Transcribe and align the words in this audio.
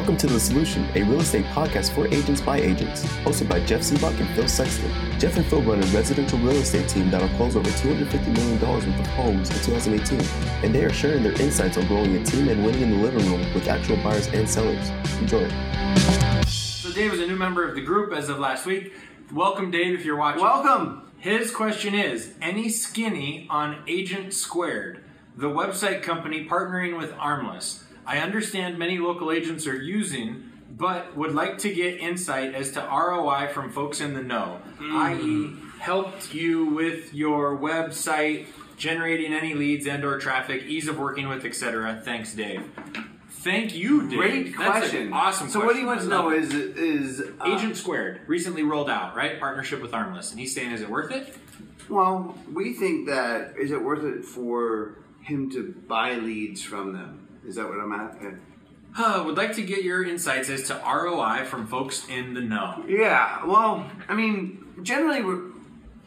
Welcome 0.00 0.16
to 0.16 0.28
The 0.28 0.40
Solution, 0.40 0.88
a 0.94 1.02
real 1.02 1.20
estate 1.20 1.44
podcast 1.52 1.94
for 1.94 2.06
agents 2.06 2.40
by 2.40 2.58
agents, 2.58 3.04
hosted 3.22 3.50
by 3.50 3.60
Jeff 3.66 3.82
Sibbach 3.82 4.18
and 4.18 4.30
Phil 4.30 4.48
Sexton. 4.48 4.90
Jeff 5.20 5.36
and 5.36 5.44
Phil 5.44 5.60
run 5.60 5.82
a 5.82 5.86
residential 5.88 6.38
real 6.38 6.56
estate 6.56 6.88
team 6.88 7.10
that'll 7.10 7.28
close 7.36 7.54
over 7.54 7.68
$250 7.68 8.26
million 8.28 8.58
worth 8.58 8.86
of 8.86 9.06
homes 9.08 9.50
in 9.50 9.56
2018, 9.56 10.18
and 10.64 10.74
they 10.74 10.86
are 10.86 10.90
sharing 10.90 11.22
their 11.22 11.38
insights 11.38 11.76
on 11.76 11.86
growing 11.86 12.16
a 12.16 12.24
team 12.24 12.48
and 12.48 12.64
winning 12.64 12.80
in 12.80 12.90
the 12.92 12.96
living 12.96 13.30
room 13.30 13.40
with 13.52 13.68
actual 13.68 13.98
buyers 13.98 14.26
and 14.28 14.48
sellers. 14.48 14.88
Enjoy. 15.20 15.46
So 16.46 16.90
Dave 16.92 17.12
is 17.12 17.20
a 17.20 17.26
new 17.26 17.36
member 17.36 17.68
of 17.68 17.74
the 17.74 17.82
group 17.82 18.14
as 18.14 18.30
of 18.30 18.38
last 18.38 18.64
week. 18.64 18.94
Welcome, 19.30 19.70
Dave, 19.70 19.92
if 19.92 20.06
you're 20.06 20.16
watching. 20.16 20.40
Welcome. 20.40 21.10
His 21.18 21.50
question 21.50 21.94
is 21.94 22.32
Any 22.40 22.70
skinny 22.70 23.46
on 23.50 23.82
Agent 23.86 24.32
Squared, 24.32 25.04
the 25.36 25.48
website 25.48 26.02
company 26.02 26.46
partnering 26.48 26.96
with 26.96 27.12
Armless? 27.18 27.84
I 28.06 28.18
understand 28.18 28.78
many 28.78 28.98
local 28.98 29.30
agents 29.30 29.66
are 29.66 29.76
using, 29.80 30.50
but 30.70 31.16
would 31.16 31.34
like 31.34 31.58
to 31.58 31.72
get 31.72 31.98
insight 31.98 32.54
as 32.54 32.72
to 32.72 32.80
ROI 32.80 33.48
from 33.52 33.70
folks 33.70 34.00
in 34.00 34.14
the 34.14 34.22
know, 34.22 34.60
i.e., 34.80 35.54
helped 35.78 36.34
you 36.34 36.66
with 36.66 37.14
your 37.14 37.56
website, 37.56 38.46
generating 38.76 39.32
any 39.32 39.54
leads 39.54 39.86
and 39.86 40.04
or 40.04 40.18
traffic, 40.18 40.62
ease 40.64 40.88
of 40.88 40.98
working 40.98 41.28
with, 41.28 41.44
etc. 41.44 42.00
Thanks, 42.04 42.34
Dave. 42.34 42.62
Thank 43.30 43.74
you, 43.74 44.08
Dave. 44.08 44.18
Great 44.18 44.56
question. 44.56 45.12
awesome. 45.12 45.48
So 45.48 45.64
what 45.64 45.76
he 45.76 45.84
wants 45.84 46.04
to 46.04 46.10
know 46.10 46.30
is 46.30 46.52
is 46.52 47.18
is 47.18 47.20
uh, 47.40 47.44
Agent 47.46 47.76
Squared 47.76 48.20
recently 48.26 48.62
rolled 48.62 48.90
out, 48.90 49.16
right? 49.16 49.40
Partnership 49.40 49.80
with 49.80 49.94
Armless, 49.94 50.30
and 50.30 50.38
he's 50.38 50.54
saying, 50.54 50.72
is 50.72 50.82
it 50.82 50.90
worth 50.90 51.10
it? 51.10 51.34
Well, 51.88 52.36
we 52.52 52.74
think 52.74 53.08
that 53.08 53.54
is 53.58 53.70
it 53.70 53.82
worth 53.82 54.04
it 54.04 54.24
for 54.24 54.98
him 55.22 55.50
to 55.52 55.74
buy 55.88 56.14
leads 56.16 56.62
from 56.62 56.92
them? 56.92 57.28
Is 57.46 57.56
that 57.56 57.68
what 57.68 57.78
I'm 57.78 57.92
at? 57.92 58.16
Uh, 58.96 59.22
would 59.24 59.36
like 59.36 59.54
to 59.54 59.62
get 59.62 59.84
your 59.84 60.04
insights 60.04 60.48
as 60.48 60.64
to 60.64 60.74
ROI 60.74 61.44
from 61.44 61.66
folks 61.66 62.08
in 62.08 62.34
the 62.34 62.40
know. 62.40 62.84
Yeah. 62.88 63.44
Well, 63.46 63.88
I 64.08 64.14
mean, 64.14 64.64
generally 64.82 65.22
we 65.22 65.50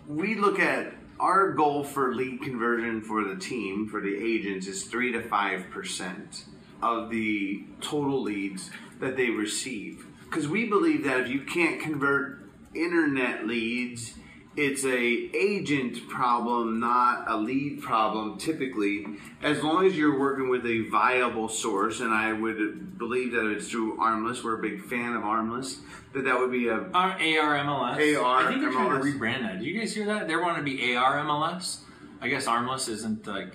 we 0.07 0.35
look 0.35 0.59
at 0.59 0.93
our 1.19 1.51
goal 1.53 1.83
for 1.83 2.13
lead 2.13 2.41
conversion 2.41 3.01
for 3.01 3.23
the 3.23 3.35
team 3.35 3.87
for 3.87 4.01
the 4.01 4.15
agents 4.15 4.67
is 4.67 4.83
three 4.83 5.11
to 5.13 5.21
five 5.21 5.69
percent 5.71 6.45
of 6.81 7.09
the 7.09 7.63
total 7.79 8.21
leads 8.21 8.69
that 8.99 9.15
they 9.15 9.29
receive. 9.29 10.05
Because 10.25 10.47
we 10.47 10.65
believe 10.65 11.03
that 11.05 11.21
if 11.21 11.27
you 11.29 11.41
can't 11.41 11.79
convert 11.79 12.39
internet 12.73 13.47
leads, 13.47 14.15
it's 14.55 14.85
a 14.85 14.95
agent 15.35 16.07
problem, 16.09 16.79
not 16.79 17.25
a 17.27 17.37
lead 17.37 17.81
problem. 17.81 18.37
Typically, 18.37 19.05
as 19.41 19.63
long 19.63 19.85
as 19.85 19.97
you're 19.97 20.19
working 20.19 20.49
with 20.49 20.65
a 20.65 20.87
viable 20.89 21.49
source, 21.49 21.99
and 22.01 22.13
I 22.13 22.33
would 22.33 22.97
believe 22.97 23.31
that 23.33 23.49
it's 23.49 23.67
through 23.69 23.99
Armless. 23.99 24.43
We're 24.43 24.59
a 24.59 24.61
big 24.61 24.83
fan 24.85 25.15
of 25.15 25.23
Armless. 25.23 25.79
That 26.13 26.25
that 26.25 26.37
would 26.39 26.51
be 26.51 26.67
a 26.67 26.75
Our 26.93 27.17
ARMLS. 27.17 28.21
AR 28.23 28.45
I 28.45 28.47
think 28.49 28.61
they're 28.61 28.71
trying 28.71 28.91
to 29.01 29.05
rebrand 29.05 29.41
that. 29.41 29.59
Do 29.59 29.65
you 29.65 29.79
guys 29.79 29.95
hear 29.95 30.05
that? 30.05 30.27
They 30.27 30.35
want 30.35 30.57
to 30.57 30.63
be 30.63 30.77
ARMLS. 30.95 31.79
I 32.21 32.27
guess 32.29 32.45
Armless 32.47 32.87
isn't 32.87 33.25
like. 33.27 33.53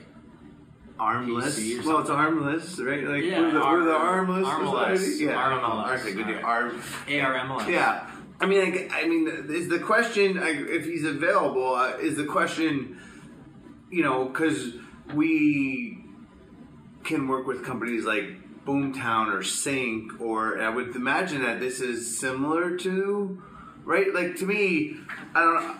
armless. 0.98 1.56
Well, 1.86 2.00
it's 2.00 2.10
armless, 2.10 2.78
right? 2.80 3.04
Like 3.04 3.22
Yeah, 3.22 3.40
we're, 3.40 3.50
the, 3.52 3.60
ar- 3.62 3.76
we're 3.78 3.84
the 3.84 3.92
armless 3.94 4.46
armless. 4.46 5.00
society. 5.00 5.24
Yeah, 5.26 5.36
Armless. 5.36 6.00
Okay, 6.02 6.12
good. 6.14 6.26
Alright. 6.26 6.44
Arm. 6.44 6.82
ARMLS. 7.06 7.68
Yeah. 7.68 8.07
I 8.40 8.46
mean, 8.46 8.88
I, 8.90 9.00
I 9.00 9.08
mean, 9.08 9.46
is 9.50 9.68
the 9.68 9.80
question 9.80 10.38
I, 10.38 10.50
if 10.50 10.84
he's 10.84 11.04
available? 11.04 11.74
Uh, 11.74 11.96
is 11.96 12.16
the 12.16 12.24
question, 12.24 13.00
you 13.90 14.02
know, 14.02 14.26
because 14.26 14.74
we 15.12 16.04
can 17.04 17.26
work 17.26 17.46
with 17.46 17.64
companies 17.64 18.04
like 18.04 18.64
Boomtown 18.64 19.32
or 19.32 19.42
Sync, 19.42 20.20
or 20.20 20.60
I 20.60 20.68
would 20.68 20.94
imagine 20.94 21.42
that 21.42 21.58
this 21.58 21.80
is 21.80 22.18
similar 22.18 22.76
to, 22.78 23.42
right? 23.84 24.14
Like 24.14 24.36
to 24.36 24.46
me, 24.46 24.96
I 25.34 25.40
don't. 25.40 25.78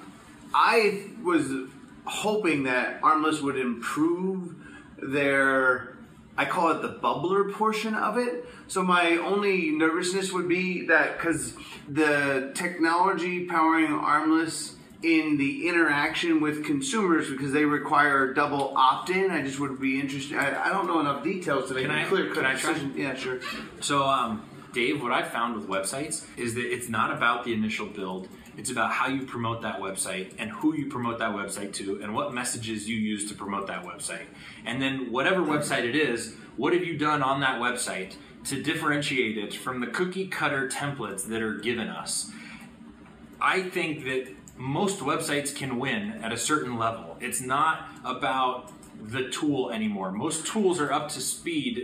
I 0.54 1.10
was 1.22 1.68
hoping 2.06 2.64
that 2.64 3.00
Armless 3.02 3.42
would 3.42 3.58
improve 3.58 4.54
their 5.00 5.97
I 6.38 6.44
call 6.44 6.70
it 6.70 6.82
the 6.82 6.88
bubbler 6.88 7.52
portion 7.52 7.94
of 7.94 8.16
it. 8.16 8.46
So 8.68 8.82
my 8.84 9.16
only 9.16 9.70
nervousness 9.70 10.32
would 10.32 10.48
be 10.48 10.86
that 10.86 11.18
because 11.18 11.54
the 11.88 12.52
technology 12.54 13.44
powering 13.46 13.92
Armless 13.92 14.76
in 15.02 15.36
the 15.36 15.68
interaction 15.68 16.40
with 16.40 16.64
consumers 16.64 17.28
because 17.28 17.52
they 17.52 17.64
require 17.64 18.32
double 18.34 18.72
opt-in. 18.76 19.30
I 19.32 19.42
just 19.42 19.58
would 19.58 19.80
be 19.80 19.98
interested. 20.00 20.38
I, 20.38 20.66
I 20.66 20.68
don't 20.70 20.86
know 20.86 21.00
enough 21.00 21.24
details 21.24 21.68
to 21.68 21.74
make 21.74 21.86
Can 21.86 21.94
a 21.96 22.02
I- 22.02 22.04
clear 22.04 22.32
cut 22.32 22.44
I 22.46 22.52
decision. 22.54 22.94
Yeah, 22.96 23.14
sure. 23.14 23.40
So, 23.80 24.04
um, 24.04 24.48
Dave, 24.72 25.02
what 25.02 25.10
I've 25.12 25.28
found 25.32 25.56
with 25.56 25.66
websites 25.68 26.24
is 26.36 26.54
that 26.54 26.72
it's 26.72 26.88
not 26.88 27.12
about 27.12 27.44
the 27.44 27.52
initial 27.52 27.86
build. 27.86 28.28
It's 28.58 28.70
about 28.70 28.90
how 28.90 29.06
you 29.06 29.24
promote 29.24 29.62
that 29.62 29.80
website 29.80 30.32
and 30.36 30.50
who 30.50 30.74
you 30.74 30.86
promote 30.86 31.20
that 31.20 31.32
website 31.32 31.72
to 31.74 32.02
and 32.02 32.12
what 32.12 32.34
messages 32.34 32.88
you 32.88 32.96
use 32.96 33.28
to 33.28 33.34
promote 33.36 33.68
that 33.68 33.84
website. 33.84 34.26
And 34.66 34.82
then, 34.82 35.12
whatever 35.12 35.42
website 35.42 35.84
it 35.84 35.94
is, 35.94 36.34
what 36.56 36.72
have 36.72 36.82
you 36.82 36.98
done 36.98 37.22
on 37.22 37.38
that 37.40 37.60
website 37.60 38.16
to 38.46 38.60
differentiate 38.60 39.38
it 39.38 39.54
from 39.54 39.80
the 39.80 39.86
cookie 39.86 40.26
cutter 40.26 40.68
templates 40.68 41.28
that 41.28 41.40
are 41.40 41.54
given 41.54 41.88
us? 41.88 42.32
I 43.40 43.62
think 43.62 44.02
that 44.04 44.34
most 44.56 44.98
websites 44.98 45.54
can 45.54 45.78
win 45.78 46.14
at 46.24 46.32
a 46.32 46.36
certain 46.36 46.76
level. 46.76 47.16
It's 47.20 47.40
not 47.40 47.88
about 48.04 48.72
the 49.00 49.28
tool 49.30 49.70
anymore. 49.70 50.10
Most 50.10 50.48
tools 50.48 50.80
are 50.80 50.92
up 50.92 51.10
to 51.10 51.20
speed. 51.20 51.78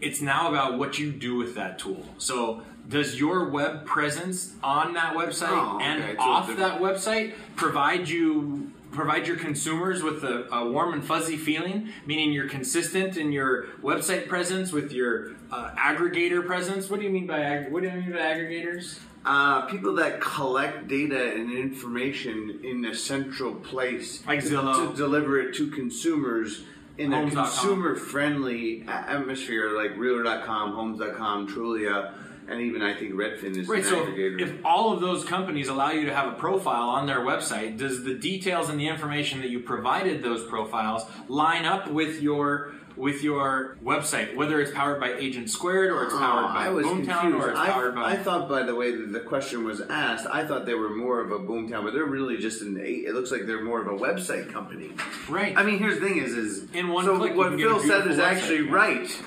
It's 0.00 0.22
now 0.22 0.48
about 0.48 0.78
what 0.78 0.98
you 0.98 1.12
do 1.12 1.36
with 1.36 1.54
that 1.56 1.78
tool. 1.78 2.06
So, 2.16 2.62
does 2.88 3.18
your 3.20 3.48
web 3.50 3.84
presence 3.84 4.54
on 4.62 4.94
that 4.94 5.14
website 5.14 5.48
Oh, 5.50 5.78
and 5.80 6.18
off 6.18 6.48
that 6.56 6.80
website 6.80 7.34
provide 7.56 8.08
you 8.08 8.72
provide 8.90 9.26
your 9.26 9.36
consumers 9.36 10.02
with 10.02 10.24
a, 10.24 10.48
a 10.50 10.66
warm 10.70 10.94
and 10.94 11.04
fuzzy 11.04 11.36
feeling? 11.36 11.90
Meaning 12.06 12.32
you're 12.32 12.48
consistent 12.48 13.16
in 13.18 13.30
your 13.32 13.64
website 13.82 14.28
presence 14.28 14.72
with 14.72 14.92
your 14.92 15.32
uh, 15.52 15.70
aggregator 15.78 16.44
presence? 16.46 16.88
What 16.88 17.00
do 17.00 17.04
you 17.06 17.12
mean 17.12 17.26
by 17.26 17.40
ag- 17.40 17.70
what 17.72 17.82
do 17.82 17.88
you 17.90 17.94
mean 17.94 18.12
by 18.12 18.18
aggregators? 18.20 18.98
Uh, 19.26 19.62
people 19.66 19.94
that 19.96 20.20
collect 20.22 20.88
data 20.88 21.32
and 21.34 21.52
information 21.52 22.60
in 22.64 22.82
a 22.86 22.94
central 22.94 23.54
place 23.54 24.26
Like 24.26 24.40
to, 24.40 24.46
Zillow. 24.48 24.90
to 24.90 24.96
deliver 24.96 25.38
it 25.38 25.54
to 25.56 25.70
consumers 25.70 26.62
in 26.96 27.12
a 27.12 27.30
consumer-friendly 27.30 28.84
atmosphere, 28.88 29.70
like 29.70 29.96
Realtor.com, 29.96 30.72
Homes.com, 30.72 31.48
Trulia, 31.48 32.12
and 32.48 32.60
even 32.62 32.82
I 32.82 32.94
think 32.94 33.12
Redfin 33.14 33.56
is 33.56 33.68
Right. 33.68 33.84
So 33.84 34.04
aggregator. 34.06 34.40
if 34.40 34.52
all 34.64 34.92
of 34.92 35.00
those 35.00 35.24
companies 35.24 35.68
allow 35.68 35.90
you 35.90 36.06
to 36.06 36.14
have 36.14 36.28
a 36.32 36.36
profile 36.36 36.88
on 36.88 37.06
their 37.06 37.20
website, 37.20 37.76
does 37.76 38.04
the 38.04 38.14
details 38.14 38.68
and 38.68 38.78
the 38.80 38.88
information 38.88 39.40
that 39.40 39.50
you 39.50 39.60
provided 39.60 40.22
those 40.22 40.44
profiles 40.44 41.04
line 41.28 41.64
up 41.64 41.88
with 41.90 42.20
your 42.22 42.72
with 42.96 43.22
your 43.22 43.76
website, 43.84 44.34
whether 44.34 44.60
it's 44.60 44.72
powered 44.72 44.98
by 44.98 45.12
Agent 45.12 45.48
Squared 45.48 45.92
or 45.92 46.02
it's 46.02 46.12
ah, 46.14 46.18
powered 46.18 46.44
Oh, 46.46 46.48
by 46.48 46.66
I 46.66 46.68
was 46.70 46.84
Boomtown 46.84 47.20
confused. 47.20 47.44
or 47.46 47.50
it's 47.50 47.58
I, 47.60 47.70
powered 47.70 47.94
by 47.94 48.02
I 48.10 48.16
thought 48.16 48.48
by 48.48 48.64
the 48.64 48.74
way 48.74 48.90
that 48.90 49.12
the 49.12 49.20
question 49.20 49.62
was 49.64 49.80
asked, 49.82 50.26
I 50.28 50.44
thought 50.44 50.66
they 50.66 50.74
were 50.74 50.88
more 50.90 51.20
of 51.20 51.30
a 51.30 51.38
boomtown, 51.38 51.84
but 51.84 51.92
they're 51.92 52.04
really 52.06 52.38
just 52.38 52.60
an. 52.62 52.76
It 52.80 53.14
looks 53.14 53.30
like 53.30 53.46
they're 53.46 53.62
more 53.62 53.80
of 53.80 53.86
a 53.86 53.96
website 54.04 54.52
company. 54.52 54.90
right. 55.28 55.56
I 55.56 55.62
mean, 55.62 55.78
here's 55.78 56.00
the 56.00 56.08
thing: 56.08 56.18
is 56.18 56.32
is 56.32 56.64
In 56.72 56.88
one 56.88 57.04
so 57.04 57.16
click, 57.18 57.36
what 57.36 57.50
can 57.50 57.58
get 57.58 57.66
a 57.68 57.70
Phil 57.70 57.80
said 57.86 58.00
is 58.08 58.16
beautiful 58.16 58.24
actually 58.24 58.58
website, 58.66 58.70
right. 58.72 59.22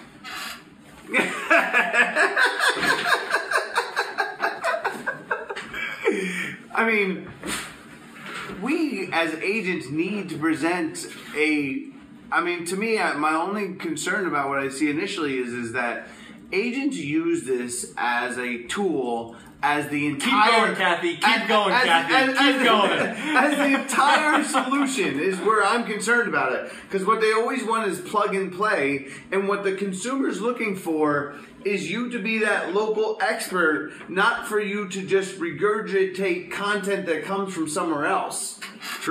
I 6.81 6.87
mean, 6.87 7.29
we 8.59 9.07
as 9.13 9.35
agents 9.35 9.91
need 9.91 10.29
to 10.29 10.37
present 10.39 11.05
a. 11.37 11.85
I 12.31 12.41
mean, 12.41 12.65
to 12.65 12.75
me, 12.75 12.97
my 12.97 13.35
only 13.35 13.75
concern 13.75 14.25
about 14.25 14.49
what 14.49 14.57
I 14.57 14.69
see 14.69 14.89
initially 14.89 15.37
is 15.37 15.53
is 15.53 15.73
that 15.73 16.07
agents 16.51 16.97
use 16.97 17.43
this 17.43 17.93
as 17.97 18.37
a 18.37 18.63
tool 18.63 19.35
as 19.63 19.87
the 19.89 20.07
entire. 20.07 20.65
going, 20.65 20.75
Kathy. 20.75 21.15
Keep 21.17 21.27
as- 21.27 21.47
going, 21.47 21.73
as- 21.73 21.83
Kathy. 21.83 22.13
as- 22.15 22.37
Keep 22.37 22.55
as- 22.55 22.63
going. 22.63 22.91
As 23.31 23.57
the 23.57 23.81
entire 23.81 24.43
solution 24.43 25.19
is 25.19 25.37
where 25.39 25.63
I'm 25.63 25.85
concerned 25.85 26.27
about 26.27 26.51
it 26.53 26.71
because 26.83 27.05
what 27.05 27.21
they 27.21 27.31
always 27.31 27.63
want 27.63 27.87
is 27.89 27.99
plug 28.01 28.35
and 28.35 28.51
play, 28.51 29.07
and 29.31 29.47
what 29.47 29.63
the 29.63 29.73
consumer's 29.73 30.41
looking 30.41 30.75
for 30.75 31.35
is 31.63 31.89
you 31.89 32.09
to 32.09 32.19
be 32.19 32.39
that 32.39 32.73
local 32.73 33.17
expert, 33.21 33.91
not 34.09 34.47
for 34.47 34.59
you 34.59 34.89
to 34.89 35.05
just 35.05 35.39
regurgitate 35.39 36.51
content 36.51 37.05
that 37.05 37.23
comes 37.23 37.53
from 37.53 37.69
somewhere 37.69 38.05
else. 38.05 38.59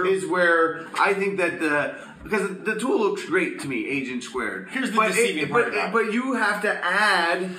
Is 0.04 0.26
where 0.26 0.86
I 0.98 1.14
think 1.14 1.38
that 1.38 1.60
the 1.60 1.94
because 2.22 2.64
the 2.64 2.78
tool 2.78 2.98
looks 2.98 3.24
great 3.24 3.60
to 3.60 3.68
me, 3.68 3.88
Agent 3.88 4.22
Squared. 4.22 4.68
Here's 4.70 4.90
the 4.90 4.96
but 4.96 5.08
deceiving 5.08 5.44
it, 5.44 5.50
part 5.50 5.64
but, 5.66 5.72
about 5.72 5.88
it. 5.88 5.92
but 5.92 6.12
you 6.12 6.34
have 6.34 6.62
to 6.62 6.84
add 6.84 7.50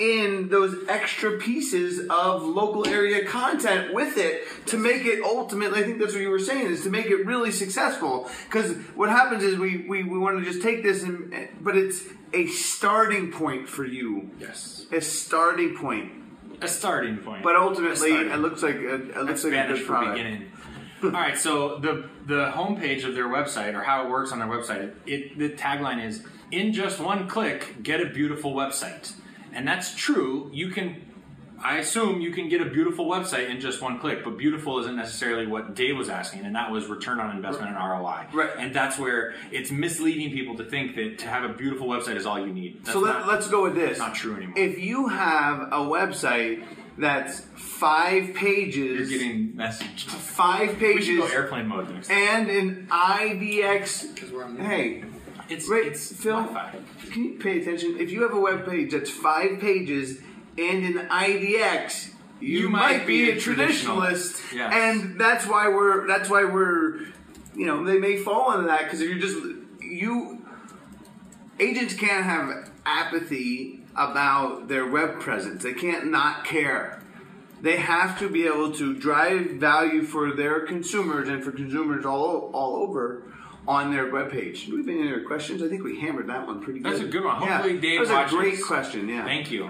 in 0.00 0.48
those 0.48 0.76
extra 0.88 1.38
pieces 1.38 2.06
of 2.08 2.42
local 2.42 2.86
area 2.86 3.26
content 3.26 3.92
with 3.92 4.16
it 4.16 4.44
to 4.66 4.76
make 4.76 5.04
it 5.04 5.22
ultimately. 5.22 5.80
I 5.80 5.84
think 5.84 5.98
that's 5.98 6.12
what 6.12 6.22
you 6.22 6.30
were 6.30 6.38
saying 6.38 6.66
is 6.66 6.82
to 6.84 6.90
make 6.90 7.06
it 7.06 7.26
really 7.26 7.50
successful. 7.50 8.30
Because 8.46 8.76
what 8.94 9.10
happens 9.10 9.42
is 9.42 9.58
we, 9.58 9.86
we 9.88 10.04
we 10.04 10.18
want 10.18 10.38
to 10.38 10.44
just 10.44 10.62
take 10.62 10.82
this 10.82 11.02
and 11.02 11.48
but 11.60 11.76
it's 11.76 12.04
a 12.32 12.46
starting 12.46 13.32
point 13.32 13.68
for 13.68 13.84
you. 13.84 14.30
Yes. 14.38 14.86
A 14.92 15.00
starting 15.00 15.76
point. 15.76 16.12
A 16.60 16.68
starting 16.68 17.18
point. 17.18 17.42
But 17.42 17.56
ultimately, 17.56 18.12
it 18.12 18.38
looks 18.38 18.62
like 18.62 18.76
a, 18.76 18.94
it 18.94 19.16
looks 19.16 19.42
That's 19.42 19.44
like 19.44 19.52
a 19.52 19.74
good 19.74 19.86
product. 19.86 20.16
beginning. 20.16 20.52
All 21.02 21.10
right, 21.10 21.36
so 21.38 21.78
the 21.78 22.08
the 22.26 22.50
homepage 22.54 23.04
of 23.04 23.14
their 23.14 23.28
website 23.28 23.74
or 23.74 23.82
how 23.82 24.04
it 24.04 24.10
works 24.10 24.32
on 24.32 24.38
their 24.38 24.48
website, 24.48 24.92
it 25.06 25.38
the 25.38 25.50
tagline 25.50 26.04
is 26.04 26.24
"In 26.50 26.72
just 26.72 26.98
one 27.00 27.28
click, 27.28 27.82
get 27.82 28.00
a 28.00 28.06
beautiful 28.06 28.54
website," 28.54 29.12
and 29.52 29.66
that's 29.66 29.94
true. 29.94 30.50
You 30.52 30.70
can, 30.70 31.04
I 31.62 31.78
assume, 31.78 32.20
you 32.20 32.32
can 32.32 32.48
get 32.48 32.60
a 32.60 32.64
beautiful 32.64 33.06
website 33.06 33.48
in 33.48 33.60
just 33.60 33.80
one 33.82 33.98
click, 33.98 34.24
but 34.24 34.36
beautiful 34.36 34.78
isn't 34.80 34.96
necessarily 34.96 35.46
what 35.46 35.74
Dave 35.74 35.96
was 35.96 36.08
asking, 36.08 36.44
and 36.44 36.54
that 36.56 36.70
was 36.70 36.86
return 36.86 37.20
on 37.20 37.34
investment 37.34 37.74
and 37.74 37.76
ROI. 37.76 38.26
Right. 38.32 38.50
and 38.58 38.74
that's 38.74 38.98
where 38.98 39.34
it's 39.52 39.70
misleading 39.70 40.30
people 40.32 40.56
to 40.56 40.64
think 40.64 40.96
that 40.96 41.18
to 41.18 41.26
have 41.28 41.48
a 41.48 41.52
beautiful 41.54 41.86
website 41.88 42.16
is 42.16 42.26
all 42.26 42.38
you 42.38 42.52
need. 42.52 42.80
That's 42.84 42.92
So 42.92 43.00
let, 43.00 43.26
let's 43.26 43.48
go 43.48 43.62
with 43.62 43.74
this. 43.74 43.98
not 43.98 44.14
true 44.14 44.36
anymore. 44.36 44.58
If 44.58 44.78
you 44.78 45.08
have 45.08 45.60
a 45.72 45.78
website 45.80 46.64
that's 46.98 47.40
five 47.56 48.24
You're 48.26 48.34
pages, 48.34 49.08
getting 49.10 49.52
messaged. 49.52 50.06
five 50.10 50.80
We 50.80 51.00
should 51.00 51.18
go 51.18 51.26
airplane 51.26 51.66
mode 51.68 51.90
next. 51.90 52.10
and 52.10 52.48
an 52.50 52.88
IDX. 52.90 54.14
Because 54.14 54.30
we're 54.32 54.44
on 54.44 54.56
the- 54.56 54.64
Hey, 54.64 55.04
It's 55.48 55.66
Right, 55.68 55.86
it's 55.86 56.12
Phil? 56.12 56.32
Wi-Fi. 56.42 56.76
can 57.10 57.24
you 57.24 57.30
pay 57.38 57.60
attention? 57.60 57.96
If 57.98 58.10
you 58.10 58.22
have 58.22 58.34
a 58.34 58.40
web 58.40 58.68
page 58.68 58.92
that's 58.92 59.08
five 59.10 59.58
pages 59.60 60.20
and 60.58 60.84
an 60.84 61.06
IDX, 61.10 62.10
you, 62.40 62.58
You 62.60 62.68
might, 62.68 62.98
might 62.98 63.06
be, 63.06 63.24
be 63.26 63.30
a 63.30 63.34
a 63.34 63.36
traditionalist, 63.38 64.42
traditionalist. 64.42 64.54
Yes. 64.54 64.72
and 64.74 65.18
that's 65.18 65.46
why 65.46 65.68
we're 65.68 66.06
that's 66.06 66.28
why 66.28 66.44
we're 66.44 66.98
you 67.56 67.64
know 67.66 67.82
they 67.82 67.98
may 67.98 68.16
fall 68.18 68.52
into 68.52 68.66
that 68.66 68.84
because 68.84 69.00
if 69.00 69.08
you're 69.08 69.18
just 69.18 69.38
you 69.80 70.44
agents 71.58 71.94
can't 71.94 72.24
have 72.24 72.70
apathy 72.86 73.77
about 73.98 74.68
their 74.68 74.86
web 74.86 75.20
presence. 75.20 75.62
They 75.62 75.74
can't 75.74 76.06
not 76.10 76.44
care. 76.44 77.02
They 77.60 77.76
have 77.76 78.18
to 78.20 78.28
be 78.28 78.46
able 78.46 78.70
to 78.74 78.94
drive 78.94 79.50
value 79.52 80.02
for 80.02 80.32
their 80.32 80.60
consumers 80.60 81.28
and 81.28 81.42
for 81.42 81.50
consumers 81.50 82.06
all 82.06 82.50
all 82.54 82.76
over 82.76 83.24
on 83.66 83.90
their 83.92 84.06
webpage. 84.12 84.66
Do 84.66 84.72
we 84.72 84.78
have 84.78 84.88
any 84.88 85.08
other 85.12 85.24
questions? 85.24 85.62
I 85.62 85.68
think 85.68 85.82
we 85.82 86.00
hammered 86.00 86.28
that 86.28 86.46
one 86.46 86.60
pretty 86.62 86.80
good. 86.80 86.92
That's 86.92 87.02
a 87.04 87.08
good 87.08 87.24
one. 87.24 87.42
Yeah, 87.42 87.56
Hopefully 87.58 87.78
Dave 87.80 87.96
That 87.96 88.00
was 88.00 88.10
a 88.10 88.14
watches. 88.14 88.32
great 88.38 88.62
question. 88.62 89.08
Yeah. 89.08 89.24
Thank 89.24 89.50
you. 89.50 89.68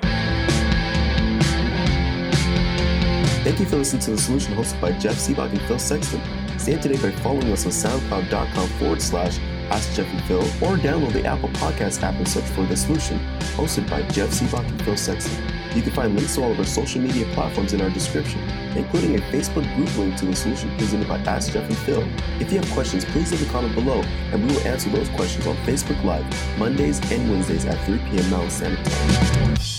Thank 3.42 3.60
you 3.60 3.66
for 3.66 3.76
listening 3.76 4.02
to 4.02 4.10
The 4.10 4.18
Solution 4.18 4.54
hosted 4.54 4.80
by 4.80 4.92
Jeff 4.98 5.14
Sibbach 5.14 5.50
and 5.50 5.60
Phil 5.62 5.78
Sexton. 5.78 6.20
Stay 6.58 6.74
up 6.74 6.82
to 6.82 6.88
date 6.90 7.00
by 7.00 7.10
following 7.22 7.50
us 7.50 7.64
on 7.64 7.72
soundcloud.com 7.72 8.68
forward 8.78 9.00
slash 9.00 9.38
Ask 9.70 9.94
Jeff 9.94 10.06
and 10.12 10.22
Phil 10.24 10.40
or 10.40 10.76
download 10.76 11.12
the 11.12 11.24
Apple 11.24 11.48
Podcast 11.50 12.02
app 12.02 12.14
and 12.14 12.28
search 12.28 12.44
for 12.44 12.64
The 12.64 12.76
Solution, 12.76 13.18
hosted 13.56 13.88
by 13.88 14.02
Jeff 14.08 14.30
Sibbach 14.30 14.66
and 14.66 14.82
Phil 14.82 14.96
Sexton. 14.96 15.42
You 15.74 15.82
can 15.82 15.92
find 15.92 16.14
links 16.16 16.34
to 16.36 16.42
all 16.42 16.52
of 16.52 16.58
our 16.58 16.64
social 16.64 17.00
media 17.00 17.26
platforms 17.34 17.72
in 17.72 17.80
our 17.80 17.90
description, 17.90 18.40
including 18.76 19.16
a 19.16 19.18
Facebook 19.30 19.72
group 19.76 19.96
link 19.96 20.16
to 20.16 20.26
The 20.26 20.36
Solution 20.36 20.76
presented 20.78 21.08
by 21.08 21.18
Ask 21.18 21.52
Jeff 21.52 21.68
and 21.68 21.78
Phil. 21.78 22.06
If 22.40 22.52
you 22.52 22.58
have 22.58 22.70
questions, 22.72 23.04
please 23.04 23.30
leave 23.30 23.46
a 23.48 23.52
comment 23.52 23.74
below, 23.74 24.02
and 24.32 24.46
we 24.46 24.54
will 24.54 24.66
answer 24.66 24.88
those 24.90 25.08
questions 25.10 25.46
on 25.46 25.56
Facebook 25.58 26.02
Live 26.04 26.26
Mondays 26.58 26.98
and 27.12 27.30
Wednesdays 27.30 27.64
at 27.66 27.84
3 27.84 27.98
p.m. 28.10 28.30
Mountain 28.30 28.50
Standard 28.50 28.84
Time. 28.84 29.77